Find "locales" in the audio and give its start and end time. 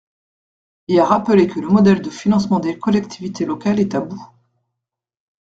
3.45-3.79